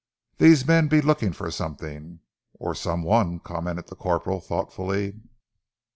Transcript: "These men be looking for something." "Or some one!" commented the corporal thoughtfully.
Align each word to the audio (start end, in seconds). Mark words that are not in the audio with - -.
"These 0.37 0.65
men 0.65 0.87
be 0.87 0.99
looking 0.99 1.31
for 1.31 1.51
something." 1.51 2.21
"Or 2.55 2.73
some 2.73 3.03
one!" 3.03 3.37
commented 3.37 3.85
the 3.85 3.95
corporal 3.95 4.41
thoughtfully. 4.41 5.21